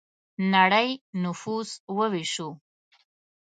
نړۍ 0.53 0.89
نفوس 1.23 1.69
وویشو. 1.97 2.49